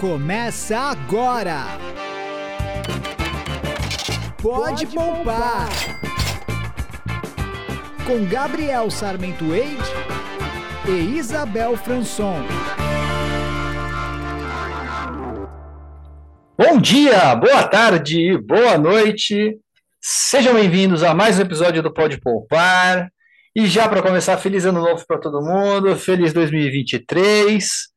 [0.00, 1.64] Começa agora!
[4.42, 5.70] Pode, poupar.
[8.06, 9.82] Com Gabriel Sarmento Eide
[10.86, 12.42] e Isabel Franson.
[16.58, 19.58] Bom dia, boa tarde, boa noite.
[19.98, 23.10] Sejam bem-vindos a mais um episódio do Pode Poupar.
[23.54, 27.95] E já para começar, feliz ano novo para todo mundo, feliz 2023.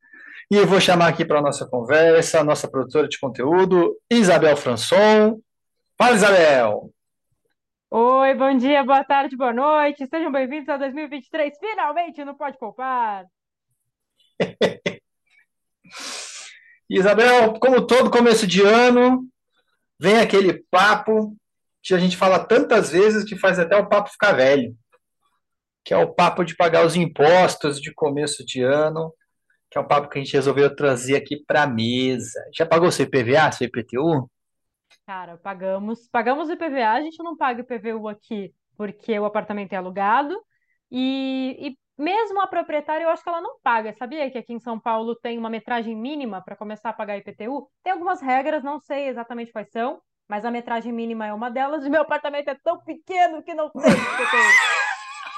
[0.52, 4.56] E eu vou chamar aqui para a nossa conversa a nossa produtora de conteúdo, Isabel
[4.56, 5.40] Franson.
[5.96, 6.92] Fala, Isabel!
[7.88, 10.08] Oi, bom dia, boa tarde, boa noite.
[10.08, 13.26] Sejam bem-vindos a 2023, finalmente no Pode Poupar.
[16.90, 19.24] Isabel, como todo começo de ano,
[20.00, 21.36] vem aquele papo
[21.80, 24.74] que a gente fala tantas vezes que faz até o papo ficar velho,
[25.84, 29.14] que é o papo de pagar os impostos de começo de ano
[29.70, 32.40] que é um papo que a gente resolveu trazer aqui para a mesa.
[32.52, 34.28] Já pagou seu IPVA, seu IPTU?
[35.06, 39.74] Cara, pagamos, pagamos o IPVA, a gente não paga o IPVU aqui porque o apartamento
[39.74, 40.34] é alugado
[40.90, 43.92] e, e mesmo a proprietária, eu acho que ela não paga.
[43.92, 47.68] Sabia que aqui em São Paulo tem uma metragem mínima para começar a pagar IPTU?
[47.84, 51.84] Tem algumas regras, não sei exatamente quais são, mas a metragem mínima é uma delas
[51.84, 54.36] e meu apartamento é tão pequeno que não tem IPTU.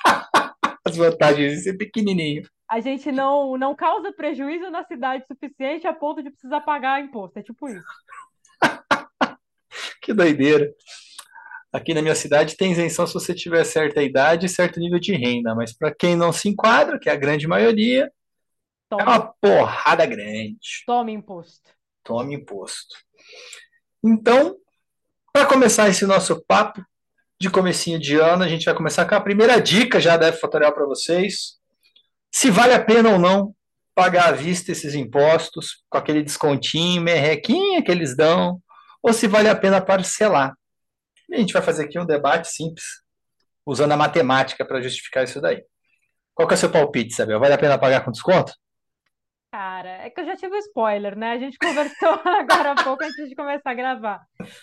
[0.86, 5.92] As vantagens de ser pequenininho a gente não, não causa prejuízo na cidade suficiente a
[5.92, 7.38] ponto de precisar pagar imposto.
[7.38, 7.84] É tipo isso.
[10.00, 10.72] que doideira.
[11.70, 15.12] Aqui na minha cidade tem isenção se você tiver certa idade e certo nível de
[15.12, 18.10] renda, mas para quem não se enquadra, que é a grande maioria,
[18.88, 19.02] Tome.
[19.02, 20.82] é uma porrada grande.
[20.86, 21.70] Tome imposto.
[22.02, 22.96] Tome imposto.
[24.02, 24.56] Então,
[25.30, 26.82] para começar esse nosso papo
[27.38, 30.72] de comecinho de ano, a gente vai começar com a primeira dica já deve fatorial
[30.72, 31.60] para vocês
[32.33, 33.55] se vale a pena ou não
[33.94, 38.61] pagar à vista esses impostos, com aquele descontinho, merrequinha que eles dão,
[39.02, 40.55] ou se vale a pena parcelar.
[41.28, 42.84] E a gente vai fazer aqui um debate simples,
[43.67, 45.62] usando a matemática para justificar isso daí.
[46.34, 47.39] Qual que é o seu palpite, Isabel?
[47.39, 48.55] Vale a pena pagar com desconto?
[49.52, 51.33] Cara, é que eu já tive um spoiler, né?
[51.33, 54.20] A gente conversou agora há pouco antes de começar a gravar.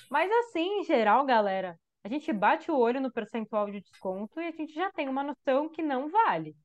[0.10, 4.48] Mas assim, em geral, galera, a gente bate o olho no percentual de desconto e
[4.48, 6.56] a gente já tem uma noção que não vale.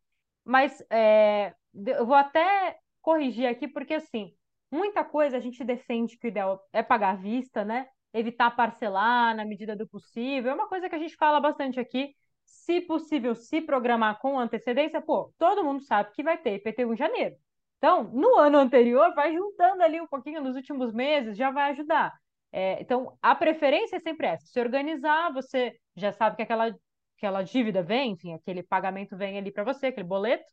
[0.44, 1.54] Mas é,
[1.86, 4.32] eu vou até corrigir aqui, porque assim,
[4.70, 7.86] muita coisa a gente defende que o ideal é pagar à vista, né?
[8.12, 10.50] Evitar parcelar na medida do possível.
[10.50, 12.14] É uma coisa que a gente fala bastante aqui.
[12.44, 16.96] Se possível, se programar com antecedência, pô, todo mundo sabe que vai ter IPTU em
[16.96, 17.36] janeiro.
[17.78, 22.12] Então, no ano anterior, vai juntando ali um pouquinho nos últimos meses, já vai ajudar.
[22.52, 26.74] É, então, a preferência é sempre essa: se organizar, você já sabe que aquela
[27.16, 30.44] aquela dívida vem, enfim, aquele pagamento vem ali para você, aquele boleto,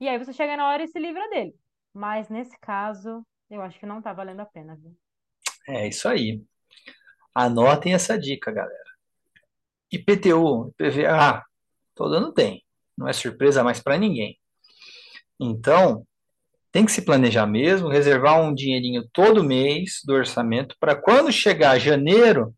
[0.00, 1.54] e aí você chega na hora e se livra dele.
[1.92, 4.96] Mas nesse caso, eu acho que não tá valendo a pena, viu?
[5.68, 6.42] É isso aí.
[7.34, 8.90] Anotem essa dica, galera.
[9.92, 11.44] IPTU, IPVA,
[11.94, 12.64] todo ano tem.
[12.96, 14.38] Não é surpresa mais para ninguém.
[15.38, 16.06] Então,
[16.72, 21.78] tem que se planejar mesmo, reservar um dinheirinho todo mês do orçamento para quando chegar
[21.78, 22.54] janeiro,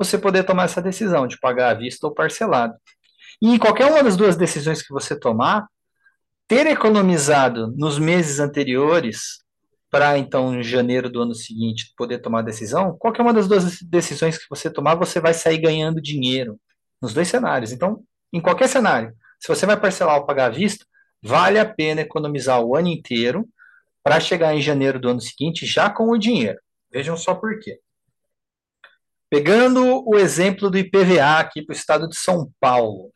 [0.00, 2.74] você poder tomar essa decisão de pagar à vista ou parcelado.
[3.40, 5.66] E em qualquer uma das duas decisões que você tomar,
[6.48, 9.44] ter economizado nos meses anteriores
[9.90, 13.82] para então em janeiro do ano seguinte poder tomar a decisão, qualquer uma das duas
[13.82, 16.58] decisões que você tomar, você vai sair ganhando dinheiro
[17.02, 17.70] nos dois cenários.
[17.70, 20.86] Então, em qualquer cenário, se você vai parcelar ou pagar à vista,
[21.22, 23.46] vale a pena economizar o ano inteiro
[24.02, 26.58] para chegar em janeiro do ano seguinte já com o dinheiro.
[26.90, 27.80] Vejam só por quê.
[29.30, 33.14] Pegando o exemplo do IPVA aqui para o estado de São Paulo,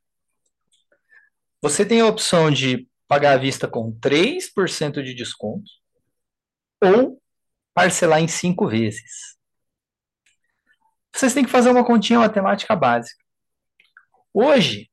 [1.61, 5.69] você tem a opção de pagar à vista com 3% de desconto
[6.81, 7.21] ou
[7.75, 9.37] parcelar em cinco vezes.
[11.13, 13.23] Vocês têm que fazer uma continha matemática básica.
[14.33, 14.89] Hoje,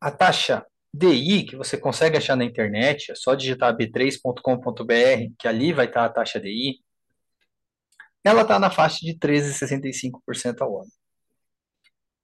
[0.00, 5.72] a taxa DI, que você consegue achar na internet, é só digitar b3.com.br, que ali
[5.72, 6.83] vai estar a taxa DI,
[8.24, 10.90] ela está na faixa de 13,65% ao ano.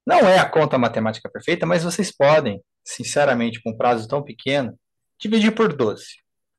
[0.05, 4.77] Não é a conta matemática perfeita, mas vocês podem, sinceramente, com um prazo tão pequeno,
[5.19, 6.03] dividir por 12.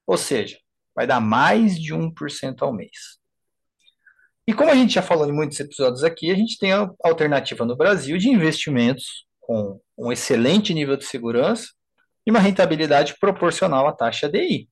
[0.07, 0.59] Ou seja,
[0.95, 3.19] vai dar mais de 1% ao mês.
[4.47, 7.65] E como a gente já falou em muitos episódios aqui, a gente tem a alternativa
[7.65, 11.69] no Brasil de investimentos com um excelente nível de segurança
[12.27, 14.69] e uma rentabilidade proporcional à taxa DI.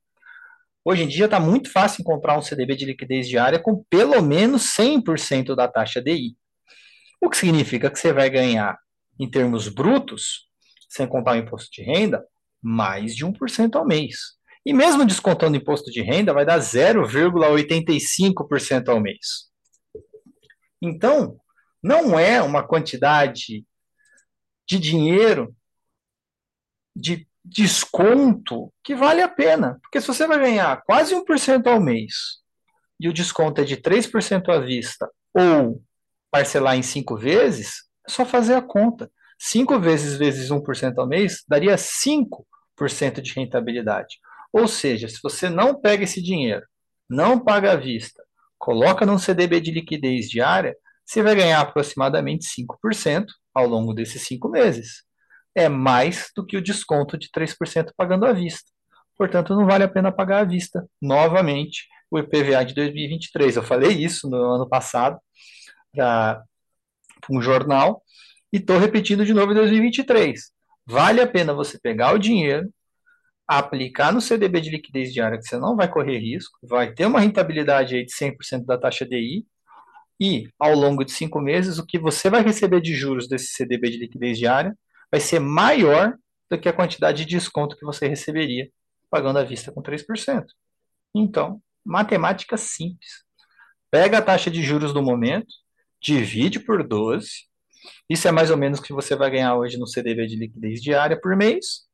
[0.83, 4.75] Hoje em dia está muito fácil encontrar um CDB de liquidez diária com pelo menos
[4.75, 6.35] 100% da taxa DI.
[7.21, 8.79] O que significa que você vai ganhar,
[9.19, 10.49] em termos brutos,
[10.89, 12.25] sem contar o imposto de renda,
[12.63, 14.39] mais de 1% ao mês.
[14.65, 19.51] E mesmo descontando o imposto de renda, vai dar 0,85% ao mês.
[20.81, 21.39] Então,
[21.83, 23.67] não é uma quantidade
[24.67, 25.55] de dinheiro,
[26.97, 29.79] de desconto, que vale a pena.
[29.83, 32.41] Porque se você vai ganhar quase 1% ao mês
[32.99, 35.83] e o desconto é de 3% à vista ou
[36.31, 39.11] parcelar em 5 vezes, é só fazer a conta.
[39.39, 44.19] 5 vezes vezes 1% ao mês daria 5% de rentabilidade.
[44.53, 46.67] Ou seja, se você não pega esse dinheiro,
[47.09, 48.23] não paga à vista,
[48.59, 54.49] coloca num CDB de liquidez diária, você vai ganhar aproximadamente 5% ao longo desses cinco
[54.49, 55.03] meses.
[55.55, 58.71] É mais do que o desconto de 3% pagando à vista.
[59.17, 60.87] Portanto, não vale a pena pagar à vista.
[61.01, 63.57] Novamente, o IPVA de 2023.
[63.57, 65.19] Eu falei isso no ano passado
[65.93, 66.43] para
[67.31, 68.03] um jornal
[68.53, 70.53] e estou repetindo de novo em 2023.
[70.87, 72.69] Vale a pena você pegar o dinheiro,
[73.47, 77.21] aplicar no CDB de liquidez diária, que você não vai correr risco, vai ter uma
[77.21, 79.45] rentabilidade aí de 100% da taxa DI,
[80.21, 83.91] e ao longo de cinco meses, o que você vai receber de juros desse CDB
[83.91, 84.77] de liquidez diária
[85.11, 86.17] vai ser maior
[86.51, 88.71] do que a quantidade de desconto que você receberia
[89.11, 90.45] pagando à vista com 3%.
[91.15, 93.25] Então, matemática simples.
[93.91, 95.53] Pega a taxa de juros do momento,
[96.01, 97.29] divide por 12,
[98.09, 100.81] isso é mais ou menos o que você vai ganhar hoje no CDB de liquidez
[100.81, 101.89] diária por mês,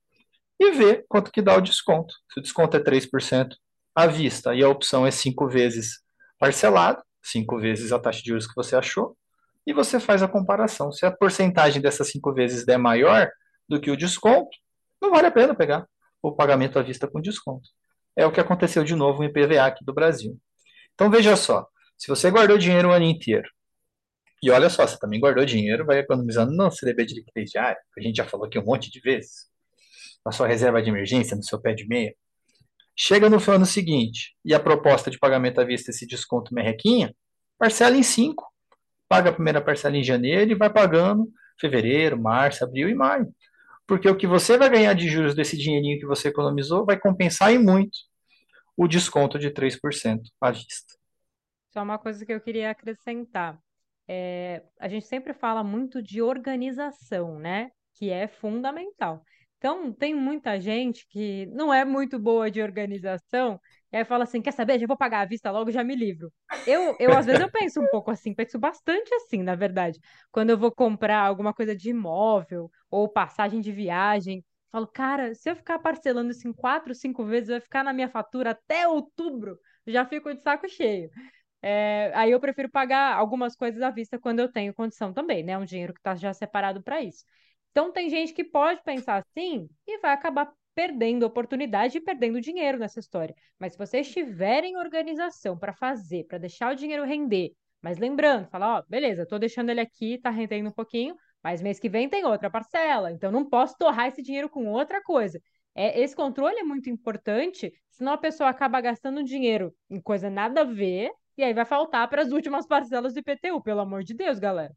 [0.59, 2.15] e ver quanto que dá o desconto.
[2.33, 3.55] Se o desconto é 3%
[3.95, 6.01] à vista e a opção é 5 vezes
[6.39, 9.17] parcelado, 5 vezes a taxa de juros que você achou,
[9.67, 10.93] e você faz a comparação.
[10.93, 13.29] Se a porcentagem dessas 5 vezes der maior
[13.69, 14.57] do que o desconto,
[15.01, 15.87] não vale a pena pegar
[16.23, 17.69] o pagamento à vista com desconto.
[18.15, 20.39] É o que aconteceu de novo no IPVA aqui do Brasil.
[20.95, 21.67] Então veja só,
[21.99, 23.49] se você guardou dinheiro o ano inteiro,
[24.43, 28.01] e olha só, você também guardou dinheiro, vai economizando no CDB de liquidez diária, que
[28.01, 29.47] a gente já falou aqui um monte de vezes
[30.25, 32.15] na sua reserva de emergência, no seu pé de meia.
[32.95, 37.15] Chega no ano seguinte e a proposta de pagamento à vista, esse desconto merrequinha,
[37.59, 38.45] parcela em cinco.
[39.09, 43.33] Paga a primeira parcela em janeiro e vai pagando fevereiro, março, abril e maio.
[43.87, 47.53] Porque o que você vai ganhar de juros desse dinheirinho que você economizou vai compensar
[47.53, 47.97] em muito
[48.77, 50.95] o desconto de 3% à vista.
[51.73, 53.59] Só uma coisa que eu queria acrescentar.
[54.09, 57.71] É, a gente sempre fala muito de organização, né?
[57.95, 59.25] Que é fundamental.
[59.59, 63.59] Então, tem muita gente que não é muito boa de organização,
[63.93, 64.79] e aí fala assim: quer saber?
[64.79, 66.33] Já vou pagar à vista logo, já me livro.
[66.67, 69.99] Eu, eu, às vezes, eu penso um pouco assim, penso bastante assim, na verdade.
[70.31, 75.51] Quando eu vou comprar alguma coisa de imóvel ou passagem de viagem, falo, cara, se
[75.51, 79.59] eu ficar parcelando isso em quatro, cinco vezes, vai ficar na minha fatura até outubro,
[79.87, 81.09] já fico de saco cheio.
[81.63, 85.57] É, aí eu prefiro pagar algumas coisas à vista quando eu tenho condição também, né?
[85.59, 87.25] Um dinheiro que está já separado para isso.
[87.71, 92.79] Então, tem gente que pode pensar assim e vai acabar perdendo oportunidade e perdendo dinheiro
[92.79, 93.35] nessa história.
[93.59, 98.47] Mas se você estiver em organização para fazer, para deixar o dinheiro render, mas lembrando,
[98.51, 102.11] falar, ó, beleza, estou deixando ele aqui, está rendendo um pouquinho, mas mês que vem
[102.11, 105.41] tem outra parcela, então não posso torrar esse dinheiro com outra coisa.
[105.75, 110.61] É, esse controle é muito importante, senão a pessoa acaba gastando dinheiro em coisa nada
[110.61, 114.13] a ver, e aí vai faltar para as últimas parcelas do IPTU, pelo amor de
[114.13, 114.75] Deus, galera.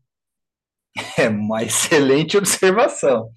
[1.18, 3.30] É uma excelente observação.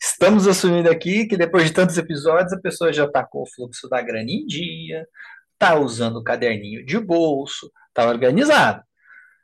[0.00, 3.88] Estamos assumindo aqui que depois de tantos episódios a pessoa já está com o fluxo
[3.88, 5.06] da grana em dia,
[5.52, 8.82] está usando o caderninho de bolso, está organizado.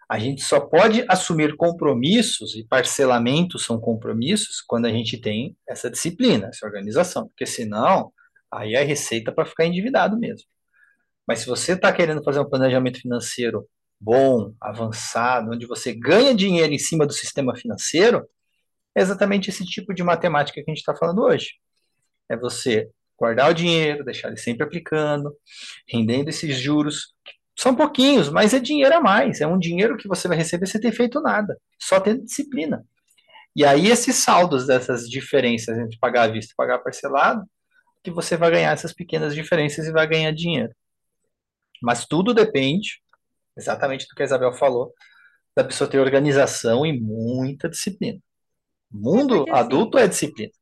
[0.08, 5.90] A gente só pode assumir compromissos, e parcelamentos são compromissos, quando a gente tem essa
[5.90, 8.12] disciplina, essa organização, porque senão,
[8.52, 10.46] aí é receita para ficar endividado mesmo.
[11.26, 13.66] Mas se você está querendo fazer um planejamento financeiro
[14.00, 18.24] bom, avançado, onde você ganha dinheiro em cima do sistema financeiro,
[18.94, 21.54] é exatamente esse tipo de matemática que a gente está falando hoje.
[22.28, 25.34] É você guardar o dinheiro, deixar ele sempre aplicando,
[25.88, 27.14] rendendo esses juros,
[27.56, 29.40] são pouquinhos, mas é dinheiro a mais.
[29.40, 32.84] É um dinheiro que você vai receber sem ter feito nada, só tendo disciplina.
[33.56, 37.44] E aí, esses saldos dessas diferenças entre pagar à vista e pagar parcelado,
[38.02, 40.74] que você vai ganhar essas pequenas diferenças e vai ganhar dinheiro.
[41.80, 43.00] Mas tudo depende
[43.56, 44.92] exatamente do que a Isabel falou,
[45.56, 48.18] da pessoa ter organização e muita disciplina.
[48.94, 50.52] Mundo é adulto assim, é disciplina.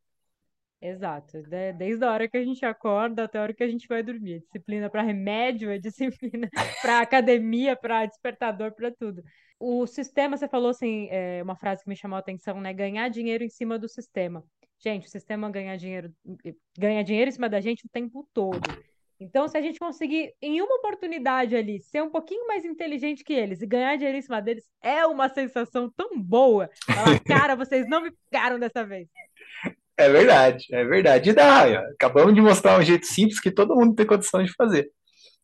[0.80, 1.42] Exato.
[1.76, 4.40] Desde a hora que a gente acorda até a hora que a gente vai dormir.
[4.40, 6.48] Disciplina para remédio, é disciplina
[6.82, 9.22] para academia, para despertador, para tudo.
[9.60, 12.72] O sistema, você falou assim, é uma frase que me chamou a atenção, né?
[12.72, 14.42] Ganhar dinheiro em cima do sistema.
[14.78, 16.12] Gente, o sistema ganha dinheiro,
[16.76, 18.60] ganha dinheiro em cima da gente o tempo todo.
[19.22, 23.32] Então, se a gente conseguir, em uma oportunidade ali, ser um pouquinho mais inteligente que
[23.32, 26.68] eles e ganhar dinheiro em cima deles, é uma sensação tão boa.
[26.84, 29.08] Falar, cara, vocês não me pegaram dessa vez.
[29.96, 31.30] É verdade, é verdade.
[31.30, 34.90] E dá, acabamos de mostrar um jeito simples que todo mundo tem condição de fazer.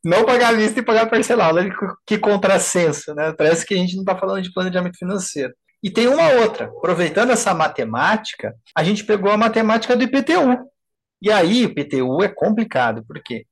[0.04, 1.58] Não pagar a vista e pagar parcelado.
[1.58, 1.74] Olha
[2.06, 3.32] que contrassenso, né?
[3.36, 5.52] Parece que a gente não está falando de planejamento financeiro.
[5.82, 6.66] E tem uma outra.
[6.66, 10.68] Aproveitando essa matemática, a gente pegou a matemática do IPTU.
[11.20, 13.44] E aí, o IPTU é complicado, porque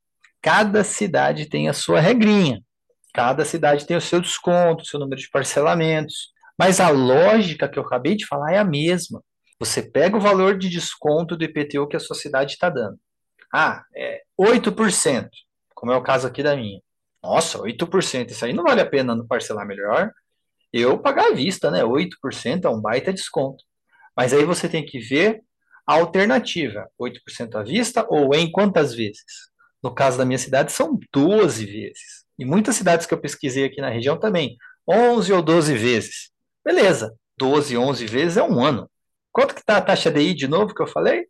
[0.46, 2.62] cada cidade tem a sua regrinha.
[3.12, 6.30] Cada cidade tem o seu desconto, o seu número de parcelamentos.
[6.56, 9.20] Mas a lógica que eu acabei de falar é a mesma.
[9.58, 12.96] Você pega o valor de desconto do IPTU que a sua cidade está dando.
[13.52, 15.28] Ah, é 8%,
[15.74, 16.80] como é o caso aqui da minha.
[17.20, 20.12] Nossa, 8%, isso aí não vale a pena no parcelar melhor.
[20.72, 21.82] Eu pagar à vista, né?
[21.82, 23.64] 8% é um baita desconto.
[24.16, 25.40] Mas aí você tem que ver
[25.84, 29.55] a alternativa, 8% à vista ou em quantas vezes?
[29.82, 32.24] No caso da minha cidade, são 12 vezes.
[32.38, 34.56] E muitas cidades que eu pesquisei aqui na região também,
[34.88, 36.30] 11 ou 12 vezes.
[36.64, 38.90] Beleza, 12, 11 vezes é um ano.
[39.32, 41.26] Quanto que está a taxa DI de novo que eu falei?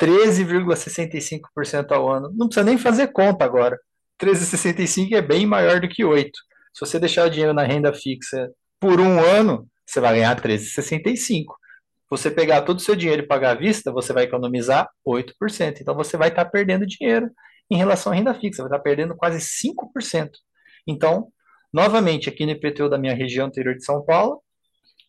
[0.00, 2.30] 13,65% ao ano.
[2.34, 3.78] Não precisa nem fazer conta agora.
[4.20, 6.30] 13,65 é bem maior do que 8.
[6.72, 11.54] Se você deixar o dinheiro na renda fixa por um ano, você vai ganhar 13,65.
[12.10, 15.80] Você pegar todo o seu dinheiro e pagar à vista, você vai economizar 8%.
[15.80, 17.30] Então você vai estar perdendo dinheiro
[17.70, 20.30] em relação à renda fixa, vai estar perdendo quase 5%.
[20.86, 21.28] Então,
[21.72, 24.42] novamente, aqui no IPTU da minha região interior de São Paulo,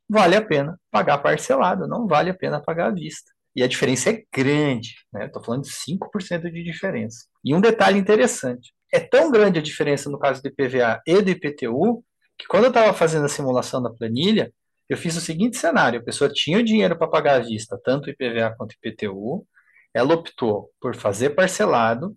[0.10, 3.32] vale a pena pagar parcelado, não vale a pena pagar à vista.
[3.56, 5.26] E a diferença é grande, né?
[5.28, 7.26] Estou falando de 5% de diferença.
[7.44, 11.30] E um detalhe interessante: é tão grande a diferença no caso do IPVA e do
[11.30, 12.04] IPTU,
[12.38, 14.52] que quando eu estava fazendo a simulação da planilha,
[14.90, 18.10] eu fiz o seguinte cenário: a pessoa tinha o dinheiro para pagar à vista, tanto
[18.10, 19.48] IPVA quanto IPTU,
[19.94, 22.16] ela optou por fazer parcelado,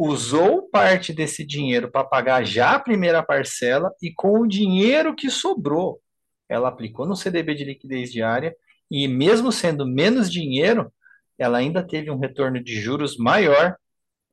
[0.00, 5.28] usou parte desse dinheiro para pagar já a primeira parcela e com o dinheiro que
[5.28, 6.00] sobrou,
[6.48, 8.54] ela aplicou no CDB de liquidez diária
[8.88, 10.92] e mesmo sendo menos dinheiro,
[11.36, 13.76] ela ainda teve um retorno de juros maior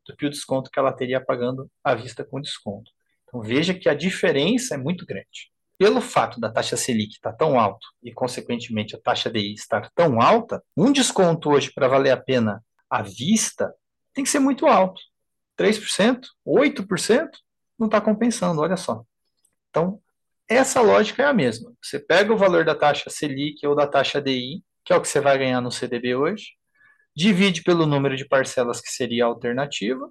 [0.06, 2.92] do que o desconto que ela teria pagando à vista com desconto.
[3.28, 5.52] Então veja que a diferença é muito grande.
[5.80, 10.22] Pelo fato da taxa Selic estar tão alta e, consequentemente, a taxa DI estar tão
[10.22, 13.74] alta, um desconto hoje para valer a pena à vista
[14.14, 15.02] tem que ser muito alto.
[15.58, 17.30] 3%, 8%,
[17.78, 19.04] não está compensando, olha só.
[19.70, 20.00] Então,
[20.48, 21.74] essa lógica é a mesma.
[21.82, 25.08] Você pega o valor da taxa Selic ou da taxa DI, que é o que
[25.08, 26.52] você vai ganhar no CDB hoje,
[27.16, 30.10] divide pelo número de parcelas que seria a alternativa,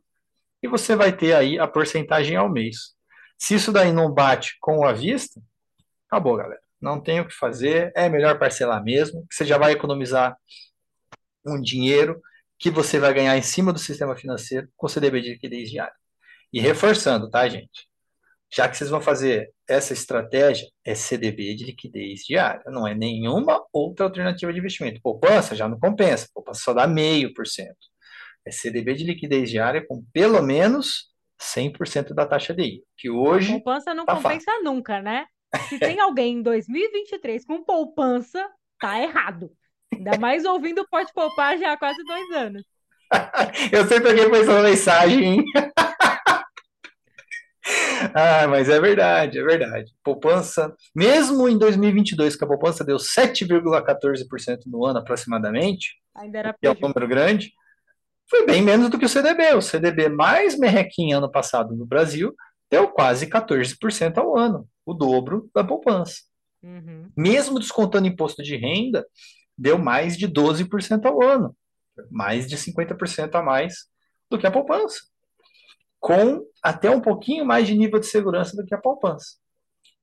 [0.63, 2.95] e você vai ter aí a porcentagem ao mês.
[3.39, 5.41] Se isso daí não bate com a vista,
[6.09, 6.61] acabou, galera.
[6.81, 10.37] Não tem o que fazer, é melhor parcelar mesmo, que você já vai economizar
[11.47, 12.21] um dinheiro
[12.59, 15.95] que você vai ganhar em cima do sistema financeiro com CDB de liquidez diária.
[16.53, 17.89] E reforçando, tá, gente?
[18.55, 23.61] já que vocês vão fazer essa estratégia, é CDB de liquidez diária, não é nenhuma
[23.73, 25.01] outra alternativa de investimento.
[25.03, 27.75] Poupança já não compensa, poupança só dá meio por cento.
[28.47, 31.11] É CDB de liquidez diária com pelo menos
[31.43, 34.65] 100% da taxa DI, que hoje Poupança não tá compensa fácil.
[34.65, 35.27] nunca, né?
[35.69, 39.51] Se tem alguém em 2023 com poupança, tá errado.
[39.97, 42.63] Ainda mais ouvindo Pode Poupar já há quase dois anos.
[43.73, 45.45] Eu pra quem foi essa mensagem, hein?
[48.15, 49.91] Ah, mas é verdade, é verdade.
[50.05, 56.67] Poupança, mesmo em 2022, que a poupança deu 7,14% no ano aproximadamente, Ainda era que
[56.67, 57.53] é um número grande,
[58.29, 59.55] foi bem menos do que o CDB.
[59.55, 62.35] O CDB mais merrequinho ano passado no Brasil
[62.71, 66.17] deu quase 14% ao ano, o dobro da poupança.
[66.63, 67.11] Uhum.
[67.17, 69.07] Mesmo descontando imposto de renda,
[69.57, 71.57] deu mais de 12% ao ano,
[72.11, 73.87] mais de 50% a mais
[74.31, 75.01] do que a poupança
[76.05, 79.39] com até um pouquinho mais de nível de segurança do que a poupança.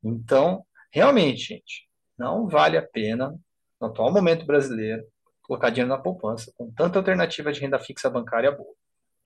[0.04, 3.40] Então, realmente, gente, não vale a pena,
[3.80, 5.04] no atual momento brasileiro,
[5.44, 8.74] colocar dinheiro na poupança, com tanta alternativa de renda fixa bancária boa.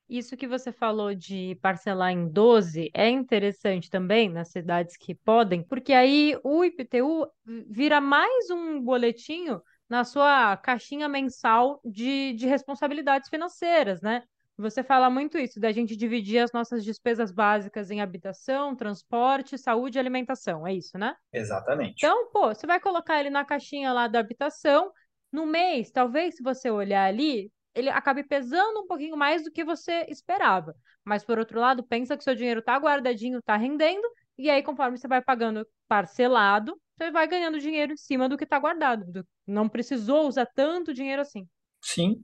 [0.09, 5.63] Isso que você falou de parcelar em 12 é interessante também nas cidades que podem,
[5.63, 7.25] porque aí o IPTU
[7.69, 14.23] vira mais um boletinho na sua caixinha mensal de, de responsabilidades financeiras, né?
[14.57, 19.97] Você fala muito isso, da gente dividir as nossas despesas básicas em habitação, transporte, saúde
[19.97, 21.13] e alimentação, é isso, né?
[21.33, 21.95] Exatamente.
[21.97, 24.91] Então, pô, você vai colocar ele na caixinha lá da habitação,
[25.29, 29.65] no mês, talvez se você olhar ali, ele acabe pesando um pouquinho mais do que
[29.65, 30.73] você esperava.
[31.03, 34.97] Mas, por outro lado, pensa que seu dinheiro tá guardadinho, tá rendendo, e aí, conforme
[34.97, 39.05] você vai pagando parcelado, você vai ganhando dinheiro em cima do que tá guardado.
[39.11, 41.47] do- Não precisou usar tanto dinheiro assim.
[41.81, 42.15] Sim.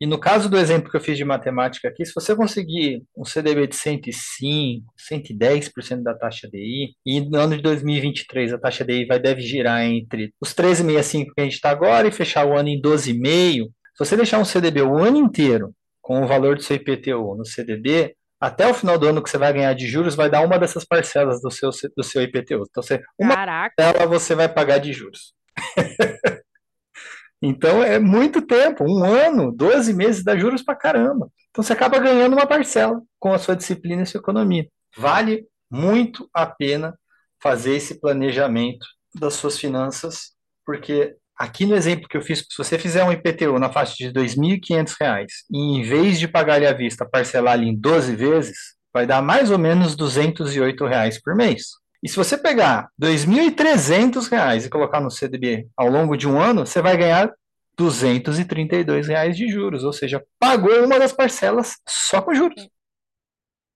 [0.00, 3.24] E no caso do exemplo que eu fiz de matemática aqui, se você conseguir um
[3.24, 9.06] CDB de 105, 110% da taxa DI, e no ano de 2023 a taxa DI
[9.06, 12.68] vai deve girar entre os 13,65 que a gente está agora e fechar o ano
[12.68, 16.76] em 12,5, Se você deixar um CDB o ano inteiro com o valor do seu
[16.76, 20.30] IPTU no CDB, até o final do ano que você vai ganhar de juros, vai
[20.30, 22.64] dar uma dessas parcelas do seu, do seu IPTU.
[22.68, 25.34] Então, você, uma Caraca, parcela você vai pagar de juros.
[27.40, 31.30] Então é muito tempo, um ano, 12 meses dá juros pra caramba.
[31.50, 34.68] Então você acaba ganhando uma parcela com a sua disciplina e sua economia.
[34.96, 36.98] Vale muito a pena
[37.40, 40.32] fazer esse planejamento das suas finanças,
[40.66, 44.06] porque aqui no exemplo que eu fiz, se você fizer um IPTU na faixa de
[44.06, 48.56] R$ 2.500 e em vez de pagar ele à vista, parcelar ele em 12 vezes,
[48.92, 51.66] vai dar mais ou menos 208 reais por mês.
[52.02, 56.66] E se você pegar R$ 2.300 e colocar no CDB ao longo de um ano,
[56.66, 57.32] você vai ganhar
[57.76, 62.68] 232 reais de juros, ou seja, pagou uma das parcelas só com juros.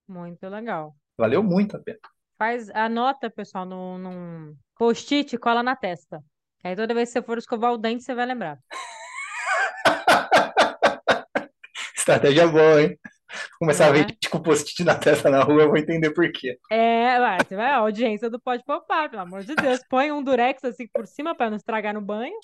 [0.09, 0.97] muito legal.
[1.16, 1.99] Valeu muito a pena.
[2.37, 6.21] Faz, anota, pessoal, num, num post-it cola na testa.
[6.64, 8.59] Aí toda vez que você for escovar o dente, você vai lembrar.
[11.97, 12.99] Estratégia boa, hein?
[13.59, 14.09] Começar a Não ver é?
[14.09, 16.59] gente com post-it na testa na rua, eu vou entender por quê.
[16.71, 19.81] É, vai, você vai, a audiência do Pode Poupar, pelo amor de Deus.
[19.88, 22.35] Põe um durex assim por cima pra não estragar no banho.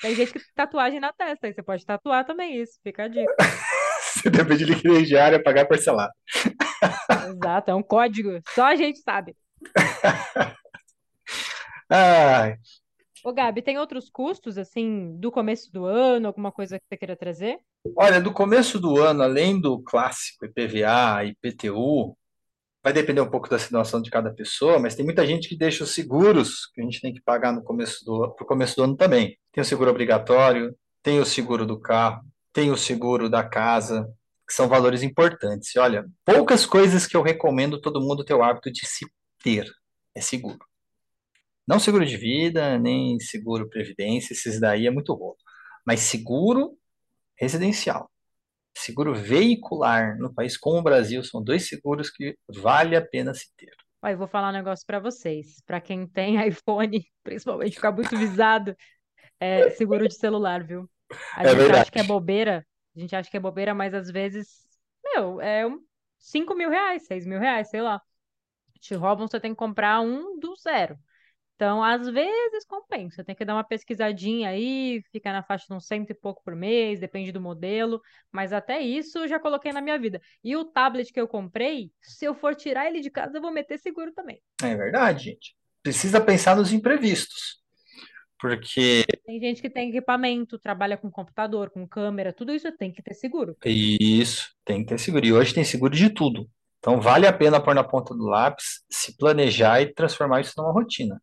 [0.00, 3.08] Tem gente que tem tatuagem na testa, aí você pode tatuar também isso, fica a
[3.08, 3.34] dica.
[4.22, 6.12] CDB de liquidez diária, pagar parcelado.
[7.28, 9.36] Exato, é um código, só a gente sabe.
[11.90, 12.58] Ai,
[13.24, 17.16] Ô, Gabi, tem outros custos, assim, do começo do ano, alguma coisa que você queira
[17.16, 17.58] trazer?
[17.96, 22.16] olha, do começo do ano, além do clássico IPVA, IPTU,
[22.82, 25.84] vai depender um pouco da situação de cada pessoa, mas tem muita gente que deixa
[25.84, 28.96] os seguros que a gente tem que pagar no começo do, pro começo do ano
[28.96, 29.36] também.
[29.52, 34.08] Tem o seguro obrigatório, tem o seguro do carro, tem o seguro da casa,
[34.46, 35.74] que são valores importantes.
[35.74, 39.06] E olha, poucas coisas que eu recomendo todo mundo ter o hábito de se
[39.42, 39.66] ter
[40.14, 40.67] é seguro.
[41.68, 45.36] Não seguro de vida, nem seguro previdência, esses daí é muito bom.
[45.86, 46.78] Mas seguro
[47.38, 48.10] residencial,
[48.76, 53.48] seguro veicular no país como o Brasil são dois seguros que vale a pena se
[53.56, 53.72] ter.
[54.02, 55.60] Ó, eu vou falar um negócio pra vocês.
[55.66, 58.76] Pra quem tem iPhone, principalmente, fica muito visado,
[59.40, 60.90] é seguro de celular, viu?
[61.36, 61.72] A É gente verdade.
[61.72, 64.48] acha que é bobeira, a gente acha que é bobeira, mas às vezes,
[65.04, 65.80] meu, é um
[66.18, 68.02] 5 mil reais, 6 mil reais, sei lá.
[68.80, 70.98] Te roubam, você tem que comprar um do zero.
[71.58, 73.24] Então, às vezes compensa.
[73.24, 76.54] Tem que dar uma pesquisadinha aí, fica na faixa de uns cento e pouco por
[76.54, 78.00] mês, depende do modelo.
[78.30, 80.20] Mas até isso eu já coloquei na minha vida.
[80.44, 83.50] E o tablet que eu comprei, se eu for tirar ele de casa, eu vou
[83.50, 84.40] meter seguro também.
[84.62, 85.56] É verdade, gente.
[85.82, 87.58] Precisa pensar nos imprevistos.
[88.40, 93.02] Porque Tem gente que tem equipamento, trabalha com computador, com câmera, tudo isso tem que
[93.02, 93.56] ter seguro.
[93.64, 95.26] isso tem que ter seguro.
[95.26, 96.48] E hoje tem seguro de tudo.
[96.78, 100.70] Então vale a pena pôr na ponta do lápis, se planejar e transformar isso numa
[100.70, 101.20] rotina.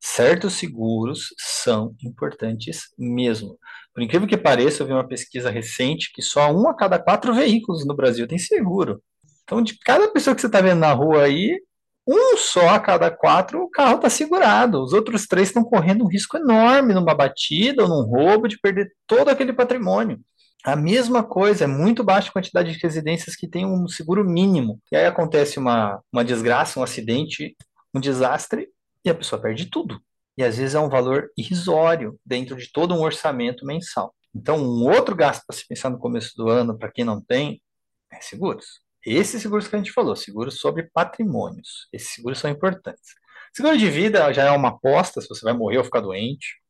[0.00, 3.58] Certos seguros são importantes mesmo.
[3.92, 7.34] Por incrível que pareça, eu vi uma pesquisa recente que só um a cada quatro
[7.34, 9.02] veículos no Brasil tem seguro.
[9.44, 11.60] Então, de cada pessoa que você está vendo na rua aí,
[12.06, 14.82] um só a cada quatro, o carro está segurado.
[14.82, 18.90] Os outros três estão correndo um risco enorme numa batida ou num roubo de perder
[19.06, 20.18] todo aquele patrimônio.
[20.64, 24.80] A mesma coisa, é muito baixa a quantidade de residências que tem um seguro mínimo.
[24.90, 27.56] E aí acontece uma, uma desgraça, um acidente,
[27.94, 28.68] um desastre,
[29.04, 30.00] e a pessoa perde tudo.
[30.36, 34.14] E às vezes é um valor irrisório dentro de todo um orçamento mensal.
[34.34, 37.60] Então, um outro gasto para se pensar no começo do ano, para quem não tem,
[38.12, 38.80] é seguros.
[39.04, 41.88] Esses seguros que a gente falou, seguros sobre patrimônios.
[41.92, 43.14] Esses seguros são importantes.
[43.52, 46.60] Seguro de vida já é uma aposta, se você vai morrer ou ficar doente.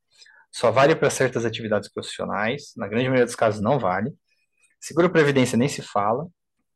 [0.53, 2.73] Só vale para certas atividades profissionais.
[2.77, 4.13] Na grande maioria dos casos, não vale.
[4.81, 6.27] Seguro previdência nem se fala.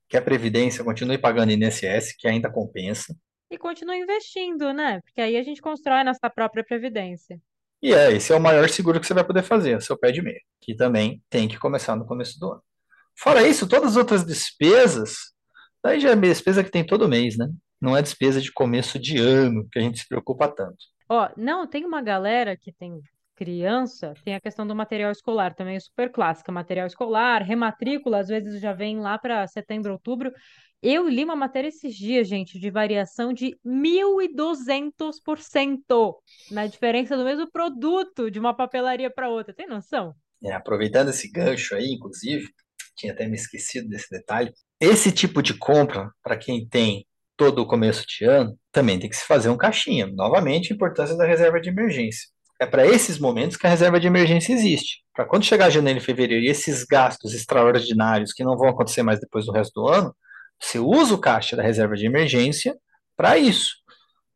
[0.08, 3.16] Que a previdência continue pagando INSS, que ainda compensa.
[3.50, 5.00] E continua investindo, né?
[5.02, 7.40] Porque aí a gente constrói a nossa própria previdência.
[7.83, 10.22] E é, esse é o maior seguro que você vai poder fazer, seu pé de
[10.22, 12.62] meia, que também tem que começar no começo do ano.
[13.16, 15.16] Fora isso, todas as outras despesas,
[15.83, 17.46] daí já é despesa que tem todo mês, né?
[17.80, 20.78] Não é despesa de começo de ano, que a gente se preocupa tanto.
[21.09, 22.98] Ó, não, tem uma galera que tem
[23.35, 26.51] criança, tem a questão do material escolar, também é super clássica.
[26.53, 30.33] Material escolar, rematrícula, às vezes já vem lá para setembro, outubro.
[30.83, 36.14] Eu li uma matéria esses dias, gente, de variação de 1.200%
[36.51, 39.55] na diferença do mesmo produto de uma papelaria para outra.
[39.55, 40.14] Tem noção?
[40.42, 42.47] É, aproveitando esse gancho aí, inclusive,
[42.94, 44.53] tinha até me esquecido desse detalhe.
[44.79, 49.16] Esse tipo de compra, para quem tem todo o começo de ano, também tem que
[49.16, 50.07] se fazer um caixinha.
[50.07, 52.34] Novamente, a importância da reserva de emergência.
[52.60, 55.02] É para esses momentos que a reserva de emergência existe.
[55.12, 59.20] Para quando chegar janeiro e fevereiro e esses gastos extraordinários que não vão acontecer mais
[59.20, 60.14] depois do resto do ano,
[60.60, 62.76] você usa o caixa da reserva de emergência
[63.16, 63.74] para isso,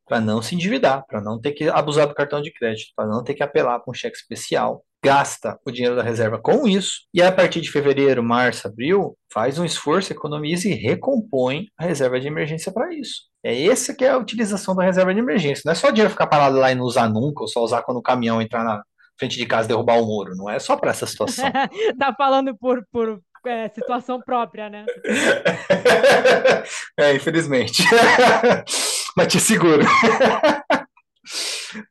[0.07, 3.23] para não se endividar, para não ter que abusar do cartão de crédito, para não
[3.23, 4.85] ter que apelar para um cheque especial.
[5.03, 9.59] Gasta o dinheiro da reserva com isso, e a partir de fevereiro, março, abril, faz
[9.59, 13.23] um esforço, economiza e recompõe a reserva de emergência para isso.
[13.45, 15.63] É essa que é a utilização da reserva de emergência.
[15.65, 17.83] Não é só o dinheiro ficar parado lá e não usar nunca, ou só usar
[17.83, 18.83] quando o caminhão entrar na
[19.19, 20.37] frente de casa e derrubar o muro.
[20.37, 21.51] Não é só para essa situação.
[21.99, 24.85] tá falando por, por é, situação própria, né?
[26.99, 27.85] é, infelizmente.
[29.17, 29.85] Mas te seguro.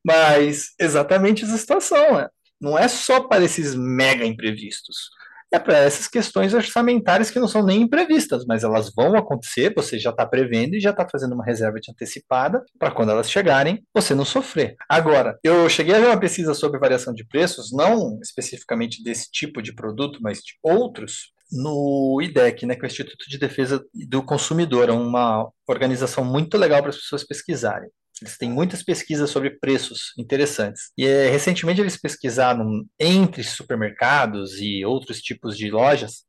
[0.06, 2.17] Mas exatamente essa situação.
[2.17, 2.28] Né?
[2.60, 5.10] Não é só para esses mega imprevistos.
[5.50, 9.98] É para essas questões orçamentárias que não são nem imprevistas, mas elas vão acontecer, você
[9.98, 13.82] já está prevendo e já está fazendo uma reserva de antecipada para quando elas chegarem,
[13.93, 14.76] você não sofrer.
[14.89, 19.62] Agora, eu cheguei a ver uma pesquisa sobre variação de preços, não especificamente desse tipo
[19.62, 24.22] de produto, mas de outros, no IDEC, né, que é o Instituto de Defesa do
[24.22, 27.89] Consumidor, é uma organização muito legal para as pessoas pesquisarem.
[28.21, 30.91] Eles têm muitas pesquisas sobre preços interessantes.
[30.97, 36.23] E é, recentemente eles pesquisaram entre supermercados e outros tipos de lojas.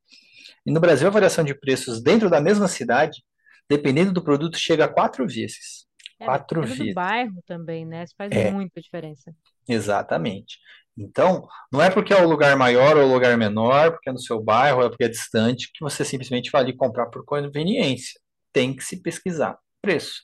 [0.66, 3.22] E no Brasil a variação de preços dentro da mesma cidade,
[3.68, 5.86] dependendo do produto, chega a quatro vezes.
[6.20, 6.78] É, quatro vezes.
[6.78, 8.04] do bairro também, né?
[8.04, 8.50] Isso faz É.
[8.50, 9.32] muita diferença.
[9.68, 10.58] Exatamente.
[10.96, 14.18] Então, não é porque é o lugar maior ou o lugar menor, porque é no
[14.18, 18.20] seu bairro, é porque é distante, que você simplesmente vai ali comprar por conveniência.
[18.52, 20.22] Tem que se pesquisar preço.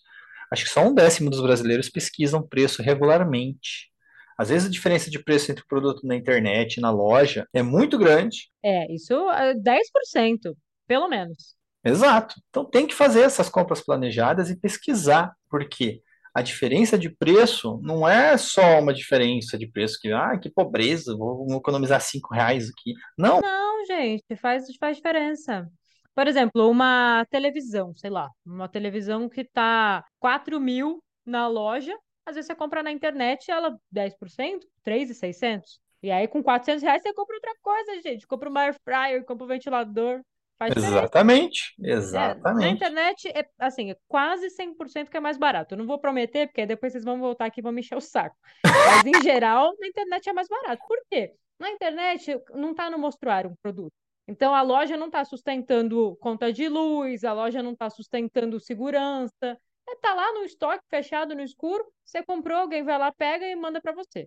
[0.51, 3.91] Acho que só um décimo dos brasileiros pesquisam preço regularmente.
[4.39, 7.63] Às vezes a diferença de preço entre o produto na internet e na loja é
[7.63, 8.51] muito grande.
[8.65, 10.55] É, isso é 10%,
[10.87, 11.55] pelo menos.
[11.85, 12.35] Exato.
[12.49, 16.01] Então tem que fazer essas compras planejadas e pesquisar, porque
[16.35, 21.17] a diferença de preço não é só uma diferença de preço que, ah, que pobreza,
[21.17, 22.93] vou vou economizar cinco reais aqui.
[23.17, 25.69] Não, Não, gente, faz, faz diferença.
[26.15, 32.35] Por exemplo, uma televisão, sei lá, uma televisão que tá 4 mil na loja, às
[32.37, 35.81] vezes você compra na internet ela 10%, 3.600.
[36.03, 38.27] E aí com 400 reais você compra outra coisa, gente.
[38.27, 40.23] Compra uma air fryer, compra um ventilador.
[40.59, 41.09] Faz diferença.
[41.09, 41.75] exatamente,
[42.13, 42.29] É,
[42.61, 42.73] na exatamente.
[42.73, 45.75] internet, é, assim, é quase 100% que é mais barato.
[45.75, 48.01] Eu não vou prometer, porque depois vocês vão voltar aqui e vão me encher o
[48.01, 48.37] saco.
[48.83, 50.83] Mas, em geral, na internet é mais barato.
[50.87, 51.35] Por quê?
[51.59, 53.95] Na internet não está no mostruário um produto.
[54.27, 59.59] Então, a loja não está sustentando conta de luz, a loja não está sustentando segurança.
[59.87, 61.85] Está lá no estoque, fechado no escuro.
[62.05, 64.27] Você comprou, alguém vai lá, pega e manda para você.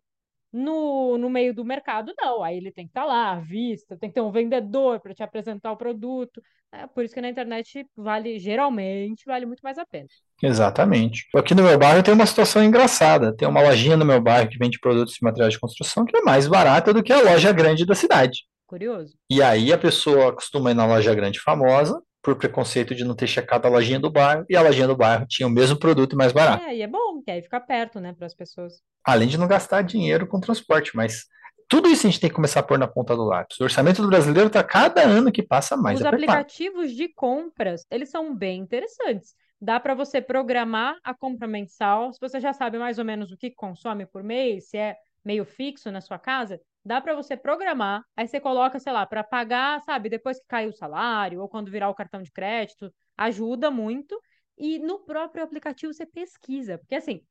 [0.54, 2.44] No, no meio do mercado, não.
[2.44, 5.24] Aí ele tem que estar lá, à vista, tem que ter um vendedor para te
[5.24, 6.42] apresentar o produto.
[6.72, 10.08] É por isso que na internet vale, geralmente, vale muito mais a pena.
[10.42, 11.26] Exatamente.
[11.36, 13.36] Aqui no meu bairro tem uma situação engraçada.
[13.36, 16.22] Tem uma lojinha no meu bairro que vende produtos de materiais de construção que é
[16.22, 18.46] mais barata do que a loja grande da cidade.
[18.68, 19.18] Curioso.
[19.30, 23.28] E aí a pessoa costuma ir na loja grande famosa, por preconceito de não ter
[23.28, 26.34] checado a lojinha do bairro, e a lojinha do bairro tinha o mesmo produto mais
[26.34, 26.66] barato.
[26.66, 28.82] É, e é bom, que aí fica perto, né, para as pessoas.
[29.06, 31.26] Além de não gastar dinheiro com transporte, mas
[31.70, 33.60] tudo isso a gente tem que começar a pôr na ponta do lápis.
[33.60, 36.32] O orçamento do brasileiro está cada ano que passa mais Os apertado.
[36.32, 39.34] aplicativos de compras, eles são bem interessantes.
[39.60, 42.14] Dá para você programar a compra mensal.
[42.14, 45.44] Se você já sabe mais ou menos o que consome por mês, se é meio
[45.44, 48.04] fixo na sua casa, dá para você programar.
[48.16, 51.70] Aí você coloca, sei lá, para pagar, sabe, depois que cair o salário ou quando
[51.72, 54.20] virar o cartão de crédito, ajuda muito.
[54.58, 57.22] E no próprio aplicativo você pesquisa, porque assim,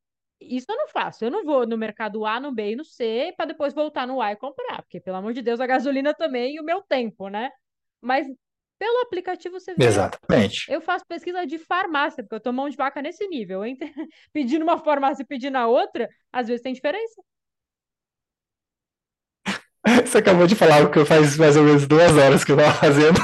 [0.41, 1.25] isso eu não faço.
[1.25, 4.21] Eu não vou no mercado A, no B e no C para depois voltar no
[4.21, 7.29] A e comprar, porque pelo amor de Deus, a gasolina também e o meu tempo,
[7.29, 7.51] né?
[8.01, 8.29] Mas
[8.79, 9.85] pelo aplicativo você vê.
[9.85, 10.71] Exatamente.
[10.71, 13.65] Eu faço pesquisa de farmácia, porque eu tô mão de vaca nesse nível.
[13.65, 13.91] Entre
[14.33, 17.23] pedindo uma farmácia e pedindo a outra, às vezes tem diferença.
[20.05, 22.75] Você acabou de falar o que faz mais ou menos duas horas que eu estava
[22.75, 23.21] fazendo.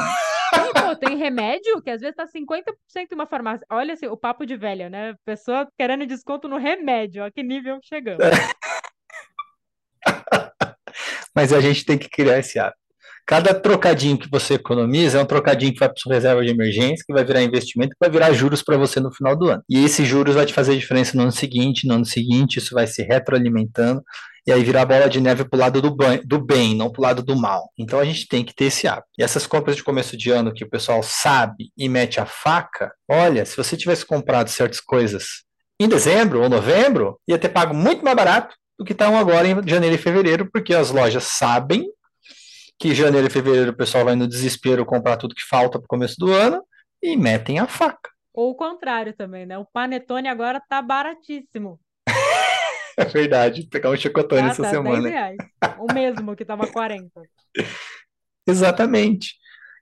[0.75, 2.73] Pô, tem remédio que às vezes tá 50%
[3.11, 3.67] em uma farmácia.
[3.71, 5.15] Olha assim, o papo de velha, né?
[5.25, 7.25] Pessoa querendo desconto no remédio.
[7.25, 8.25] Ó, que nível chegamos.
[11.35, 12.82] Mas a gente tem que criar esse hábito.
[13.27, 17.05] Cada trocadinho que você economiza é um trocadinho que vai para sua reserva de emergência,
[17.07, 19.63] que vai virar investimento, que vai virar juros para você no final do ano.
[19.69, 22.87] E esses juros vai te fazer diferença no ano seguinte, no ano seguinte, isso vai
[22.87, 24.03] se retroalimentando,
[24.47, 27.01] e aí virar bola de neve para o lado do, ban- do bem, não para
[27.01, 27.71] o lado do mal.
[27.79, 29.09] Então a gente tem que ter esse hábito.
[29.17, 32.93] E essas compras de começo de ano que o pessoal sabe e mete a faca,
[33.09, 35.25] olha, se você tivesse comprado certas coisas
[35.81, 39.69] em dezembro ou novembro, ia ter pago muito mais barato do que estão agora em
[39.69, 41.87] janeiro e fevereiro, porque as lojas sabem
[42.79, 45.89] que janeiro e fevereiro o pessoal vai no desespero comprar tudo que falta para o
[45.89, 46.63] começo do ano
[47.03, 48.11] e metem a faca.
[48.35, 49.59] Ou o contrário também, né?
[49.59, 51.79] O panetone agora tá baratíssimo.
[52.95, 55.09] É verdade, pegar um chocotone Tá, essa tá 10 semana.
[55.09, 55.37] reais.
[55.79, 57.23] O mesmo que tava 40.
[58.47, 59.35] Exatamente.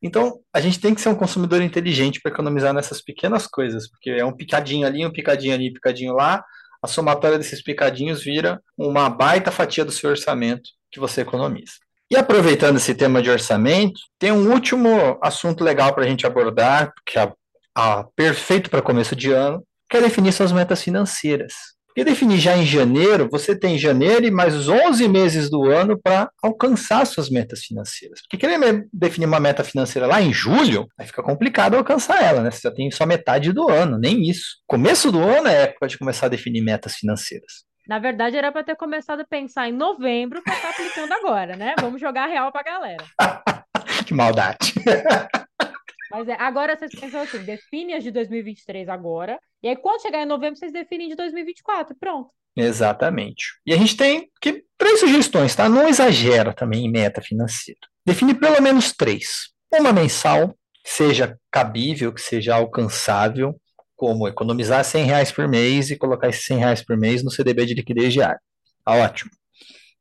[0.02, 4.10] Então, a gente tem que ser um consumidor inteligente para economizar nessas pequenas coisas, porque
[4.10, 6.44] é um picadinho ali, um picadinho ali, um picadinho lá.
[6.82, 11.72] A somatória desses picadinhos vira uma baita fatia do seu orçamento que você economiza.
[12.10, 16.92] E aproveitando esse tema de orçamento, tem um último assunto legal para a gente abordar,
[17.06, 17.32] que é a,
[17.76, 21.52] a perfeito para começo de ano, que é definir suas metas financeiras.
[21.86, 26.30] Porque definir já em janeiro, você tem janeiro e mais 11 meses do ano para
[26.42, 28.20] alcançar suas metas financeiras.
[28.22, 32.50] Porque querer definir uma meta financeira lá em julho, aí fica complicado alcançar ela, né?
[32.50, 34.58] Você já tem só metade do ano, nem isso.
[34.66, 37.69] Começo do ano é época de começar a definir metas financeiras.
[37.90, 41.56] Na verdade, era para ter começado a pensar em novembro para estar tá aplicando agora,
[41.56, 41.74] né?
[41.80, 43.04] Vamos jogar real para a galera.
[44.06, 44.74] que maldade.
[46.08, 50.22] Mas é, agora vocês pensam assim, define as de 2023 agora, e aí quando chegar
[50.22, 52.30] em novembro vocês definem de 2024, pronto.
[52.56, 53.58] Exatamente.
[53.66, 55.68] E a gente tem que três sugestões, tá?
[55.68, 57.80] Não exagera também em meta financeira.
[58.06, 59.48] Define pelo menos três.
[59.68, 63.59] Uma mensal, seja cabível, que seja alcançável,
[64.00, 67.66] como economizar 100 reais por mês e colocar esses 100 reais por mês no CDB
[67.66, 68.40] de liquidez diária.
[68.82, 69.30] Tá ótimo.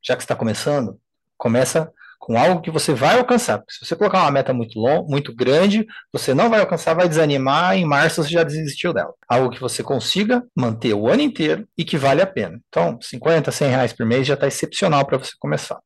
[0.01, 0.97] Já que está começando,
[1.37, 3.57] começa com algo que você vai alcançar.
[3.57, 7.09] Porque se você colocar uma meta muito long, muito grande, você não vai alcançar, vai
[7.09, 9.13] desanimar, em março você já desistiu dela.
[9.27, 12.57] Algo que você consiga manter o ano inteiro e que vale a pena.
[12.69, 15.77] Então, 50, 100 reais por mês já está excepcional para você começar.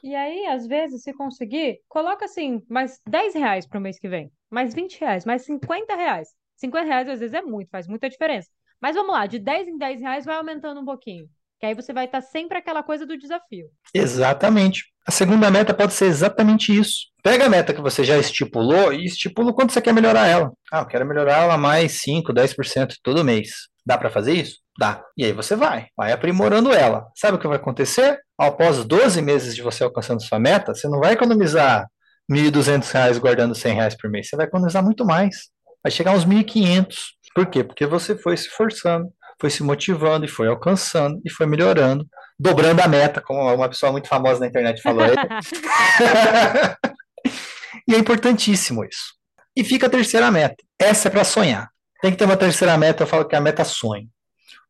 [0.00, 4.08] E aí, às vezes, se conseguir, coloca assim, mais 10 reais para o mês que
[4.08, 6.28] vem, mais 20 reais, mais 50 reais.
[6.58, 8.48] 50 reais às vezes é muito, faz muita diferença.
[8.80, 11.26] Mas vamos lá, de 10 em 10 reais vai aumentando um pouquinho.
[11.58, 13.66] Que aí você vai estar sempre aquela coisa do desafio.
[13.92, 14.84] Exatamente.
[15.06, 17.06] A segunda meta pode ser exatamente isso.
[17.22, 20.52] Pega a meta que você já estipulou e estipula quanto você quer melhorar ela.
[20.70, 23.68] Ah, eu quero melhorar ela mais 5, 10% todo mês.
[23.84, 24.58] Dá para fazer isso?
[24.78, 25.02] Dá.
[25.16, 27.08] E aí você vai, vai aprimorando ela.
[27.16, 28.20] Sabe o que vai acontecer?
[28.38, 31.86] Após 12 meses de você alcançando sua meta, você não vai economizar
[32.30, 34.28] R$ 1.200 guardando R$ 100 por mês.
[34.28, 35.48] Você vai economizar muito mais.
[35.82, 36.96] Vai chegar uns 1.500.
[37.34, 37.62] Por quê?
[37.62, 42.06] Porque você foi se forçando foi se motivando e foi alcançando e foi melhorando,
[42.38, 45.14] dobrando a meta, como uma pessoa muito famosa na internet falou aí.
[47.86, 49.14] e é importantíssimo isso.
[49.56, 50.56] E fica a terceira meta.
[50.78, 51.68] Essa é para sonhar.
[52.00, 54.08] Tem que ter uma terceira meta, eu falo que é a meta sonho.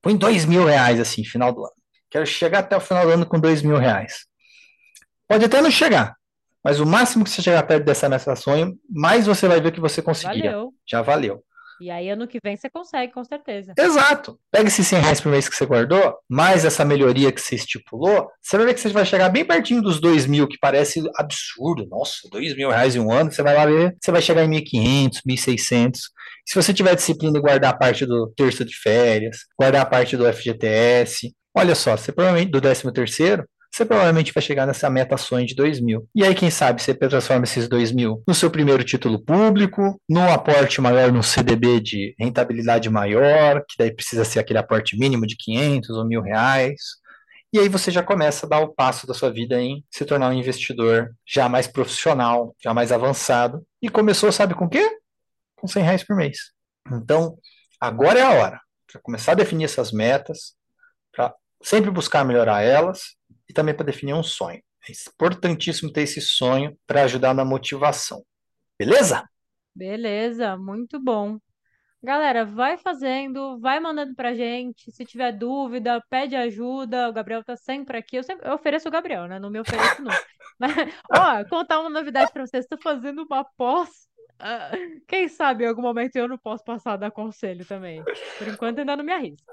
[0.03, 1.73] Põe dois mil reais assim, final do ano.
[2.11, 4.27] Quero chegar até o final do ano com dois mil reais.
[5.27, 6.15] Pode até não chegar,
[6.65, 9.81] mas o máximo que você chegar perto dessa meta sonho, mais você vai ver que
[9.81, 10.53] você conseguiria.
[10.53, 10.75] Valeu.
[10.87, 11.43] Já valeu.
[11.81, 13.73] E aí, ano que vem, você consegue, com certeza.
[13.79, 14.37] Exato.
[14.51, 18.29] Pega esses 100 reais por mês que você guardou, mais essa melhoria que você estipulou,
[18.43, 21.87] você vai ver que você vai chegar bem pertinho dos 2 mil, que parece absurdo.
[21.89, 24.51] Nossa, 2 mil reais em um ano, você vai lá ver, você vai chegar em
[24.51, 25.99] 1.500, 1.600.
[26.45, 30.17] Se você tiver disciplina e guardar a parte do terço de férias, guardar a parte
[30.17, 35.17] do FGTS, olha só, você provavelmente, do 13 terceiro, você provavelmente vai chegar nessa meta
[35.17, 36.09] sonho de 2 mil.
[36.15, 40.33] E aí, quem sabe, você transforma esses 2 mil no seu primeiro título público, num
[40.33, 45.37] aporte maior num CDB de rentabilidade maior, que daí precisa ser aquele aporte mínimo de
[45.37, 46.81] 500 ou mil reais.
[47.53, 50.29] E aí você já começa a dar o passo da sua vida em se tornar
[50.31, 53.65] um investidor já mais profissional, já mais avançado.
[53.81, 54.99] E começou, sabe com o quê?
[55.57, 56.53] Com 100 reais por mês.
[56.93, 57.39] Então,
[57.81, 60.55] agora é a hora para começar a definir essas metas,
[61.13, 63.18] para sempre buscar melhorar elas
[63.49, 64.63] e também para definir um sonho.
[64.89, 68.25] É importantíssimo ter esse sonho para ajudar na motivação.
[68.79, 69.29] Beleza?
[69.75, 71.39] Beleza, muito bom.
[72.03, 74.91] Galera, vai fazendo, vai mandando pra gente.
[74.93, 77.09] Se tiver dúvida, pede ajuda.
[77.09, 78.17] O Gabriel tá sempre aqui.
[78.17, 79.41] Eu, sempre, eu ofereço o Gabriel, né?
[79.41, 80.13] Não me ofereço não.
[80.59, 80.73] Mas,
[81.13, 82.65] ó, contar uma novidade pra vocês.
[82.65, 84.09] Estou fazendo uma pós.
[84.41, 88.03] Uh, quem sabe em algum momento eu não posso passar a dar conselho também.
[88.39, 89.53] Por enquanto ainda não me arrisco.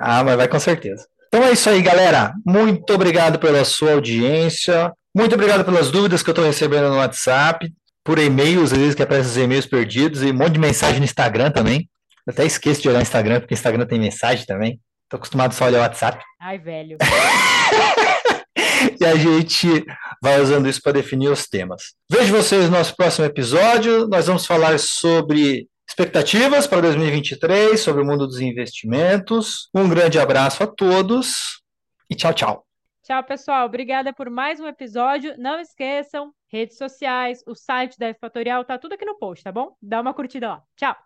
[0.00, 1.06] Ah, mas vai com certeza.
[1.34, 2.34] Então é isso aí, galera.
[2.44, 4.92] Muito obrigado pela sua audiência.
[5.16, 7.72] Muito obrigado pelas dúvidas que eu estou recebendo no WhatsApp,
[8.04, 11.06] por e-mails, às vezes que aparecem os e-mails perdidos, e um monte de mensagem no
[11.06, 11.88] Instagram também.
[12.26, 14.78] Eu até esqueço de olhar o Instagram, porque o Instagram tem mensagem também.
[15.04, 16.22] Estou acostumado só a olhar o WhatsApp.
[16.38, 16.98] Ai, velho.
[19.00, 19.86] e a gente
[20.22, 21.94] vai usando isso para definir os temas.
[22.10, 24.06] Vejo vocês no nosso próximo episódio.
[24.06, 29.68] Nós vamos falar sobre expectativas para 2023 sobre o mundo dos investimentos.
[29.74, 31.60] Um grande abraço a todos
[32.08, 32.66] e tchau, tchau.
[33.02, 33.66] Tchau, pessoal.
[33.66, 35.34] Obrigada por mais um episódio.
[35.36, 39.76] Não esqueçam, redes sociais, o site da Fatorial, tá tudo aqui no post, tá bom?
[39.82, 40.62] Dá uma curtida lá.
[40.76, 40.96] Tchau.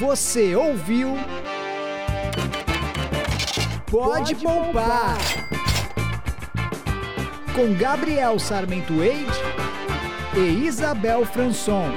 [0.00, 1.16] Você ouviu?
[3.90, 5.18] Pode, Pode poupar.
[5.18, 5.18] poupar.
[7.54, 9.32] Com Gabriel Sarmento Eide
[10.34, 11.92] e Isabel Franson.